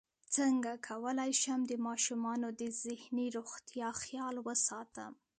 څنګه 0.35 0.71
کولی 0.87 1.31
شم 1.41 1.59
د 1.67 1.73
ماشومانو 1.87 2.47
د 2.61 2.63
ذهني 2.83 3.27
روغتیا 3.37 3.89
خیال 4.03 4.35
وساتم 4.47 5.11